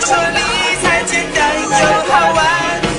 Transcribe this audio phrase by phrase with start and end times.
[0.00, 0.40] 说理
[0.82, 2.38] 财简单又好玩，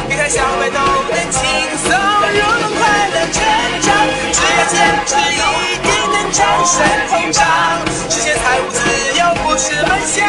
[0.09, 1.39] 理财小白都能轻
[1.77, 3.37] 松入门，快乐成
[3.81, 3.87] 长，
[4.33, 5.35] 只要坚持一
[5.81, 6.75] 定能战胜
[7.07, 7.39] 通胀，
[8.09, 8.77] 实现财务自
[9.17, 10.27] 由不是梦想，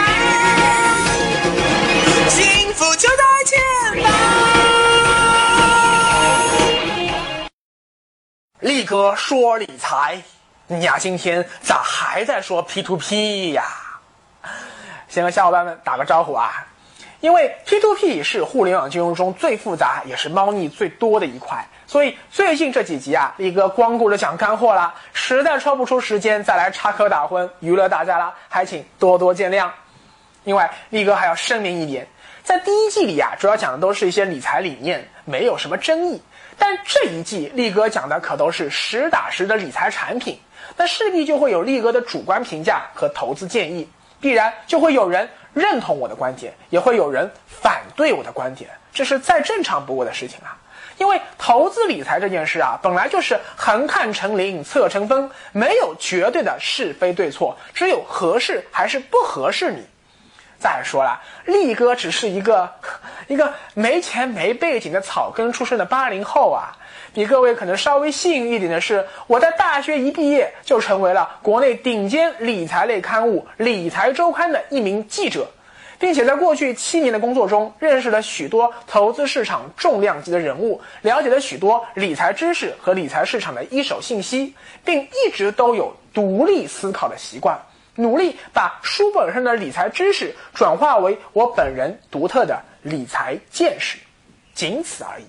[2.29, 3.59] 幸福就在前
[4.02, 4.11] 方。
[8.61, 10.23] 力哥说理财，
[10.68, 13.64] 你呀今天咋还在说 P to P 呀？
[15.11, 16.66] 先和小伙伴们打个招呼啊！
[17.20, 29.68] 因为 P to P 是互联网金融中最复杂也是猫腻最多的一块，所以最近这几集啊，力哥光顾着讲干货了，实在抽不出时间再来插科打诨娱乐大家了，还请多多见谅。
[30.45, 32.06] 另外，力哥还要声明一点，
[32.42, 36.23] 在第一季里啊，主要讲的都是一些理财理念，没有什么争议。
[36.56, 40.38] 但这一季力哥讲的可都是实打实的理财产品，
[40.77, 43.88] 那势必就会有力哥的主观评价和投资建议，
[44.20, 50.57] 必然就会有人认同我的观点，也会有人反对我的观点，这是再正常不过的事情啊。
[50.99, 59.82] 因为投资理财这件事啊，本来就是横看成岭侧成峰，没有绝对的是非对错，只有合适还是不合适你。
[60.61, 62.71] 再说了，力哥只是一个
[63.27, 66.77] 一个没钱没背景的草根出身的八零后啊，
[67.15, 75.49] 比各位可能稍微幸运一点的是，我在大学一毕业就成为了国内顶尖理财类刊物《理财周刊》的一名记者，
[75.99, 87.59] 并且在过去七年的工作中，认识了许多投资市场重量级的人物，了解了许多理财知识和理财市场的一手信息，并一直都有独立思考的习惯。
[87.97, 93.99] 努力把书本上的理财知识转化为我本人独特的理财见识，
[94.55, 95.25] 仅此而已。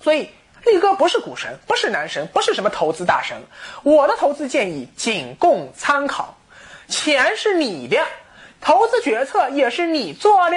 [0.00, 0.30] 所以，
[0.64, 3.42] 力哥不是股神，不是男神，不是什么投资大神。
[3.82, 6.36] 我的投资建议仅供参考，
[6.88, 7.98] 钱是你的，
[8.60, 10.56] 投资决策也是你做的。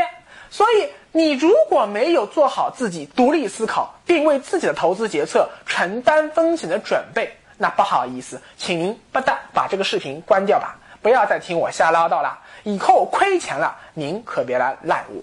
[0.52, 10.78] 所以，你如果没有做好自己独立思考，并为自己的投资决策承担风险的准备，那不好意思，请您不但把这个视频关掉吧。
[11.02, 15.22] 不要再听我瞎唠叨了，以后亏钱了，您可别来赖我。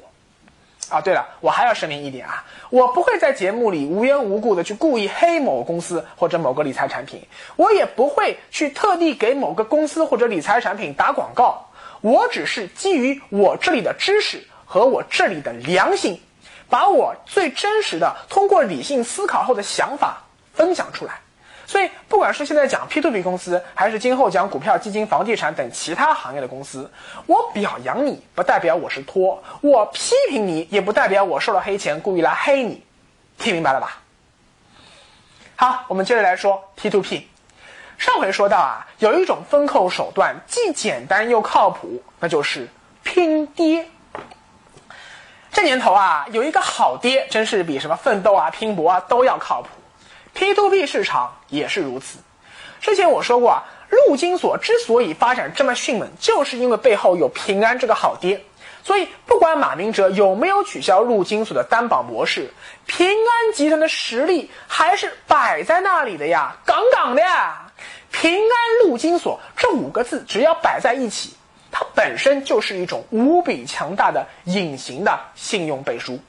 [0.88, 7.26] 啊，对了，我还要声明一点啊，我不会在节目里无缘无故的去故意黑某公司或者某个理财产品，
[7.56, 11.66] 我也不会去特地给某个公司或者理财产品打广告，
[12.02, 16.22] 我只是基于我这里的知识和我这里的良心，
[16.70, 20.22] 把我最真实的通过理性思考后的想法
[20.54, 21.20] 分享出来。
[21.66, 26.88] 所以，不管是现在讲 P to P 公司，还是今后讲股票、基金、房地产等其他行业的公司，
[27.26, 32.84] 我表扬你，不代表我是托；我批评你，也不代表我收了黑钱故意来黑你。
[33.36, 33.98] 听明白了吧？
[35.56, 37.28] 好，我们接着来说 P to P。
[37.98, 42.68] 上回说到啊，有一种风控手段既简单又靠谱，那就是
[43.02, 43.88] 拼爹。
[45.50, 49.68] 这年头啊，有一个好爹，真是比什么奋斗啊、拼搏啊都要靠谱。
[50.36, 52.18] P to P 市场也是如此。
[52.82, 58.44] 之前我说过啊，陆金所之所以发展这么迅猛，就是因为背后有平安这个好爹。
[58.84, 62.52] 所以，不管马明哲有没有取消陆金所的担保模式，
[62.86, 67.72] 平安集团的实力还是摆在那里的呀，杠杠的呀。
[68.12, 68.50] 平安
[68.84, 71.34] 陆金所这五个字，只要摆在一起，
[71.72, 76.20] 它本身就是一种无比强大的隐形的信用背书。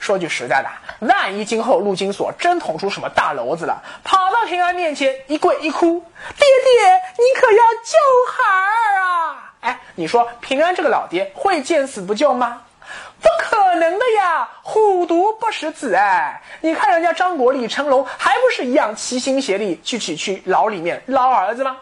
[0.00, 6.02] 说句实在的，万一今后陆金所真捅出什么大娄子了，跑到平安面前一跪一哭，
[6.36, 9.52] 爹爹，你可要救孩儿啊！
[9.60, 12.62] 哎，你说平安这个老爹会见死不救吗？
[13.20, 16.40] 不可能的呀，虎毒不食子哎！
[16.62, 21.76] 你看人家张国立、成龙，还不是一样齐心协力去去去牢里面捞儿子吗？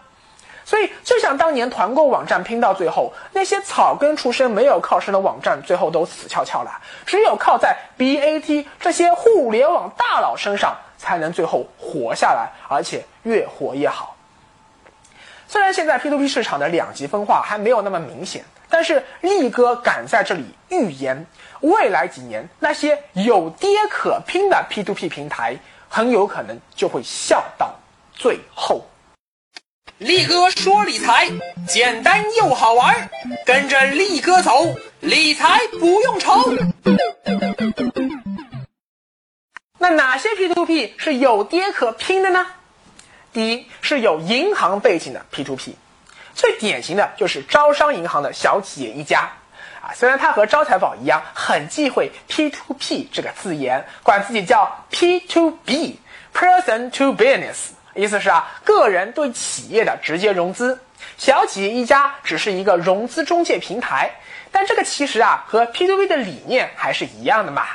[0.68, 6.70] 所以，就像当年团购网站拼到最后，那些草根出身、没有靠山的网站，最后都死翘翘了。
[7.06, 14.14] 只有靠在 BAT 这些互联网大佬身上，才能最后活下来，而且越活越好。
[15.46, 21.24] 虽然现在 P2P 市场的两极分化还没有那么明显，但是力哥敢在这里预言，
[21.60, 25.56] 未来几年那些有爹可拼的 P2P 平台，
[25.88, 27.74] 很有可能就会笑到
[28.12, 28.84] 最后。
[29.98, 31.28] 力哥说理财
[31.66, 33.10] 简单又好玩，
[33.44, 36.54] 跟着力哥走，理财不用愁。
[39.76, 42.46] 那哪些 P2P 是有爹可拼的呢？
[43.32, 45.72] 第一是有银行背景的 P2P，
[46.32, 49.32] 最典型的就是招商银行的小企业一家
[49.82, 49.90] 啊。
[49.96, 57.70] 虽然它和招财宝一样，很忌讳 P2P 这个字眼，管自己叫 P2B，Person to Business。
[57.94, 60.78] 意思是啊，个人对企业的直接融资，
[61.16, 64.12] 小企业一家只是一个融资中介平台。
[64.50, 67.66] 但这个其实啊和 P2P 的理念还是一样的嘛，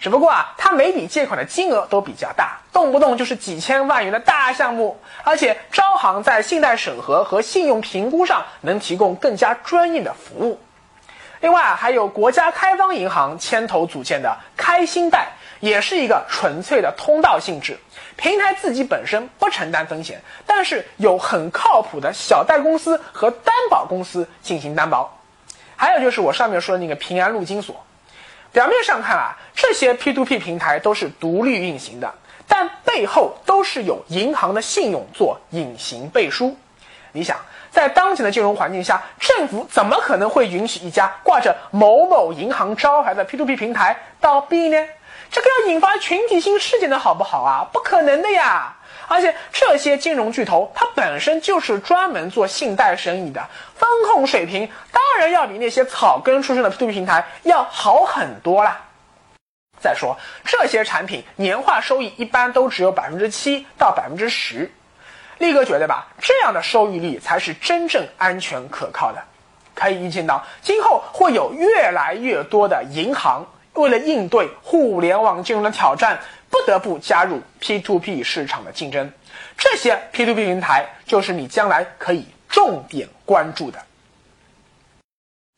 [0.00, 10.60] 只不过啊它每笔借款的金额都比较大，动不动就是几千万元的大项目，而且招行在信贷审核和信用评估上能提供更加专业的服务。
[11.40, 15.28] 另外还有国家开发银行牵头组建的开心贷，
[15.60, 17.78] 也是一个纯粹的通道性质。
[18.20, 25.18] 平台自己本身不承担风险，但是有很靠谱的小贷公司和担保公司进行担保。
[25.74, 27.82] 还有就是我上面说的那个平安陆金所，
[28.52, 32.12] 表面上看啊，这些 P2P 平台都是独立运行的，
[32.46, 36.54] 但背后都是有银行的信用做隐形背书。
[37.12, 37.38] 你想，
[37.70, 44.86] 在当前的金融环境下，政府怎么可能会允许一家挂着某某银行招牌的 P2P 平台倒闭呢？
[45.30, 47.64] 这个要引发群体性事件的好不好啊？
[47.72, 48.76] 不可能的呀！
[49.06, 58.80] 而且这些金融巨头，它本身就是专门做信贷生意的，风控水平当然要比那些草根出身的 P2P 平台要好很多啦。
[59.80, 64.70] 再说，这些产品年化收益一般都只有百分之七到百分之十，
[65.38, 69.22] 力哥觉得吧，这样的收益率才是真正安全可靠的。
[69.74, 73.46] 可以预见到，今后会有越来越多的银行。
[73.80, 79.10] 为了应对互联网金融的挑战，不得不加入 P2P 市场的竞争。
[79.56, 83.78] 这些 P2P 平台就是你将来可以重点关注的。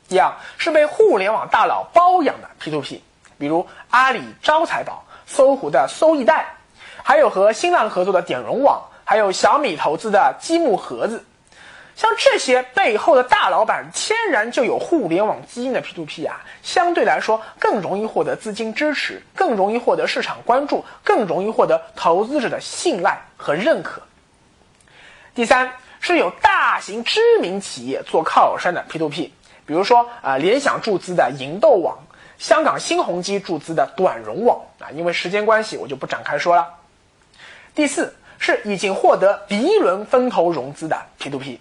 [0.08, 3.00] 第二是被互联网大佬包养的 P2P，
[3.38, 6.46] 比如阿里招财宝、搜狐的搜易贷，
[7.02, 11.24] 还有和新浪合作的点融网，还有小米投资的积木盒子。
[11.94, 24.02] 像这些背后的大老板，天然就有互联网基因的 P2P 啊，相对来说更容易获得资金支持，更容易获得市场关注，更容易获得投资者的信赖和认可。
[25.34, 29.30] 第三是有大型知名企业做靠山的 P2P，
[29.66, 31.98] 比如说啊，联想注资的银豆网，
[32.38, 36.66] 香港新鸿基注资的短融网啊，因为时间关系，我就不展开说了。
[37.74, 41.58] 第四是已经获得 B 轮风投融资的 P2P。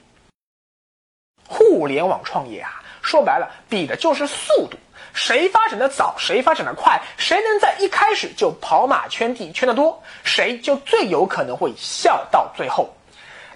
[1.52, 4.78] 互联网创业啊，说白了比的就是速度，
[5.14, 12.90] 谁发展的早，谁发展的快，谁能在一开始就跑马圈地圈得多，谁就最有可能会笑到最后。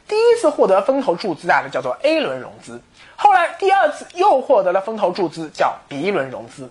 [0.09, 2.81] 第一次获得风投注资的叫做 A 轮融资，
[3.15, 6.69] 后来第二次又获得了风投注资，叫 B 轮融资。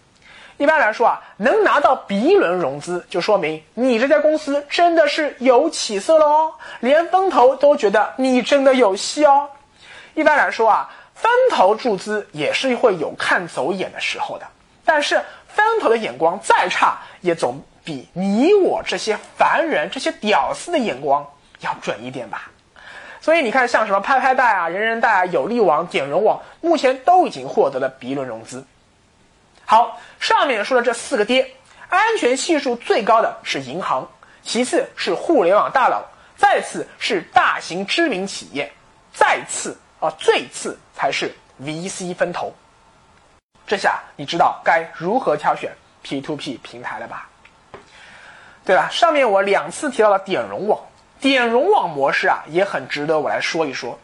[0.58, 9.48] 一般来说啊，能拿到 B 轮融资，就说明你这家公司真的是有起色了哦，连风投都觉得你真的有戏哦。
[10.14, 10.90] 一般来说啊。
[11.24, 14.46] 分投注资也是会有看走眼的时候的，
[14.84, 21.26] 但是分投的眼光再差，也总比你我这些凡人、这些屌丝的眼光
[21.60, 22.50] 要准一点吧。
[23.22, 28.66] 所以你看，像什么拍拍贷啊、人人贷啊、有利网、点融网，目前都已经获得了 B 轮融资。
[29.64, 31.54] 好，上面说的这四个跌，
[31.88, 34.06] 安全系数最高的是银行，
[34.42, 36.04] 其次是互联网大佬，
[36.36, 38.70] 再次是大型知名企业，
[39.14, 39.78] 再次。
[40.00, 42.52] 啊，最次才是 VC 分投，
[43.66, 45.72] 这下你知道该如何挑选
[46.04, 47.28] P2P 平台了吧？
[48.64, 50.80] 对了，上面我两次提到了点融网，
[51.20, 53.98] 点融网模式啊也很值得我来说一说，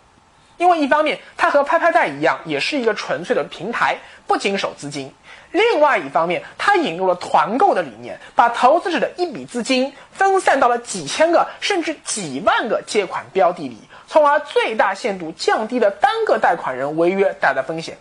[0.58, 3.96] 因为一方面它和拍拍贷一样，也是一个纯粹的平台，
[4.26, 5.08] 不经手资金；
[5.50, 13.78] 另外一方面，它引入了团购的理念，把投资者的一笔资金分散到了几千个甚至几万个借款标的里。
[14.10, 17.96] 从而最大限度降低了单个贷款人违约带来的风险。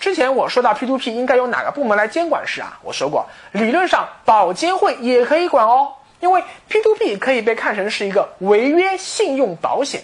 [0.00, 10.02] 之前我说到 P2P 应该由哪个部门来监管时啊，我说过，理论上保监会也可以管哦，因为 P2P 可以被看成是一个违约信用保险，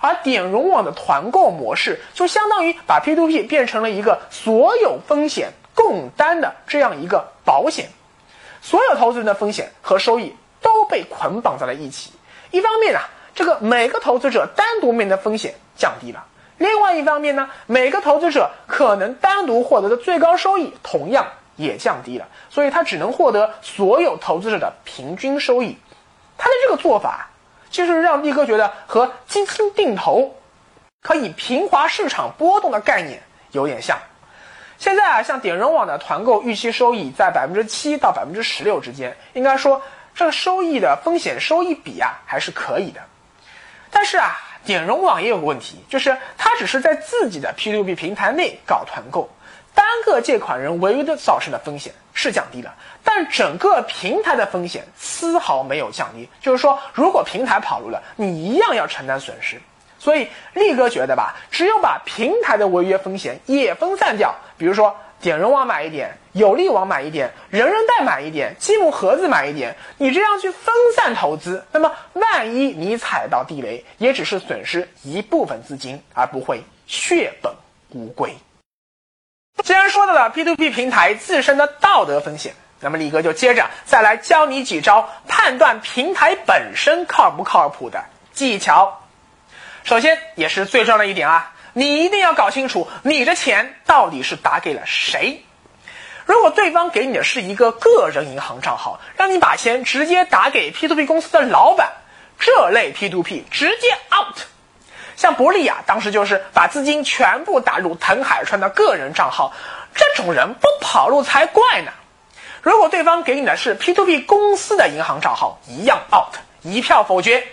[0.00, 7.88] 而点融网的团购模式就相当于把 P2P 变成了一个所有风险共担的这样一个保险，
[8.60, 12.12] 所有投资人的风险和收益都被捆绑在了一起。
[12.50, 13.08] 一方面啊。
[13.34, 16.24] 这个每个投资者单独面临风险降低了，
[16.58, 25.76] 另外一方面呢，每个投资者可能单独获得的最高收益同样也降低了，所以他只能获得所有投资者的平均收益。
[26.36, 27.28] 他的这个做法，
[27.70, 30.34] 就是让力哥觉得和基金定投
[31.02, 33.22] 可以平滑市场波动的概念
[33.52, 33.98] 有点像。
[34.78, 39.80] 现在啊，像点融网的团购预期收益在百分之七到百分之十六之间，应该说
[40.14, 43.00] 这个收益的风险收益比啊还是可以的。
[43.90, 49.28] 但是啊，点融网也有个问题，就是它只是在自己的 P2P 平台内搞团购，
[49.74, 56.28] 单个借款人违约的造成的风险是降低了，但整个平台的风险丝毫没有降低。
[56.40, 59.60] 就是说，如果平台跑路了，你一样要承担损失。
[59.98, 77.52] 所以力哥觉得吧，只有把平台的违约风险也分散掉，比如说点人网买一点，有利网买一点，人人贷买一点，积木盒子买一点，你这样去分散投资，那么万一你踩到地雷，也只是损失一部分资金，而不会血本
[77.90, 78.34] 无归。
[79.62, 89.02] 既然说到了 P2P 平台自身的道德风险，那么李哥就接着再来教你几招判断平台本身靠不靠谱的技巧。
[89.84, 91.52] 首先，也是最重要的一点啊。
[91.72, 95.44] 你一定要搞清楚，你的钱到底是打给了谁。
[96.26, 101.92] 如果对方给你的是一个个人银行账号，让你把钱直接打给 P2P 公司的老板，
[102.38, 104.36] 这类 P2P 直接 out。
[105.16, 109.52] 像伯利亚当时就是把资金全部打入滕海川的个人账号，
[109.94, 111.92] 这种人不跑路才怪呢。
[112.62, 117.46] 如果对方给你的是 P2P 公司的银行账号，一样 out，一票否决。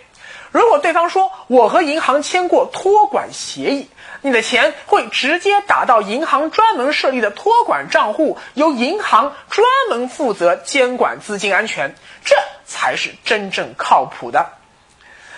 [0.57, 3.89] 如果对方说我和银行签过托管协议。
[4.23, 11.93] 你的钱会直接打到银行专门设立的托管账户，由银行专门负责监管资金安全，
[12.25, 12.35] 这
[12.65, 14.53] 才是真正靠谱的。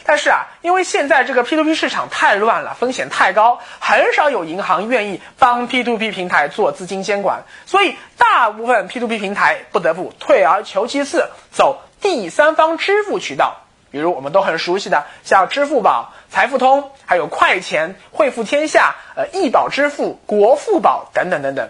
[0.06, 13.58] 但是啊，因为现在这个 P2P 市场太乱了，风险太高，很少有银行愿意帮 P2P 平台做资金监管，所以大部分 P2P 平台不得不退而求其次，走第三方支付渠道。
[13.92, 21.70] 比如我们都很熟悉的，像支付宝、财付通，还有快钱、汇付天下、呃易宝支付、国付宝等等等等。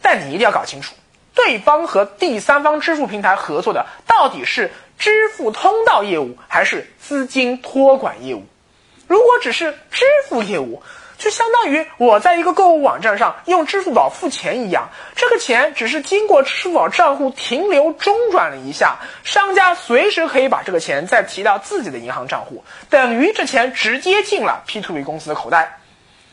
[0.00, 0.94] 但你一定要搞清楚，
[1.34, 8.44] 对方和第三方支付平台合作的到底是支付通道业务，还是资金托管业务？
[9.06, 10.82] 如果只是支付业务，
[11.24, 25.78] 就相当于我在一个购物网站上用支付宝付钱一样，这个钱只是经过支付宝账户停留中转了一下，商家随时可以把这个钱再提到自己的银行账户，等于这钱直接进了 P to P 公司的口袋。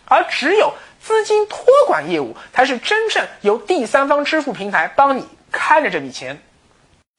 [0.04, 6.42] 而只有资金托管业务才是真正由第三方支付平台帮你开着这笔钱。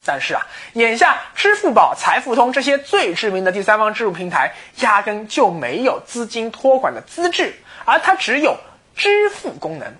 [0.05, 7.55] 但是啊，眼下支付宝、财付通这些最知名的第三方支付平台，压根就没有资金托管的资质，
[7.85, 8.57] 而它只有
[8.95, 9.93] 支付功能。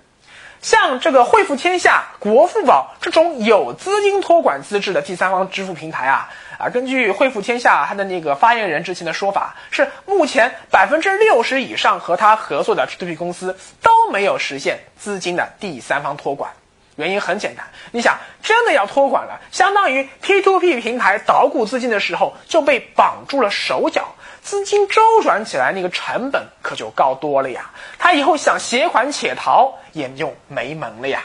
[0.60, 16.52] 像这个汇付天下、国付宝这种有资金托管资质的第三方支付平台啊，啊，根据汇付天下它的那个发言人之前的说法，是目前百分之六十以上和他合作的 P2P 公司都没有实现资金的第三方托管。
[16.96, 27.70] 原因很简单，你想真的要托管了，相当于 P2P 平台捣鼓资金的时候就被绑住了手脚，资金周转起来那个成本可就高多了呀。
[27.98, 31.22] 他以后想携款潜逃也就没门了呀。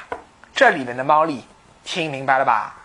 [0.55, 1.45] 这里面的猫腻
[1.83, 2.75] 听明白了吧？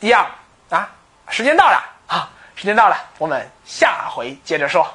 [0.00, 0.26] 第二
[0.70, 0.90] 啊，
[1.28, 4.86] 时间到了啊，时间到了，我们下回接着说。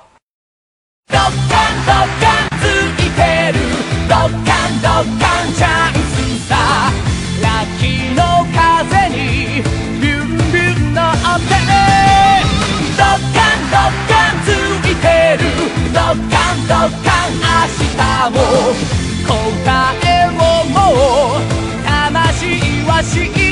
[8.15, 9.61] の風に
[10.01, 11.03] ビュンビュン乗っ
[11.39, 11.53] て
[12.97, 14.47] ドッカンドッカンつ
[14.87, 15.43] いてる。
[15.93, 18.39] ドッカンドッカン明日も。
[19.27, 19.31] 答
[20.05, 20.31] えを
[20.69, 20.75] も
[21.37, 21.41] う。
[21.85, 23.42] 魂は死。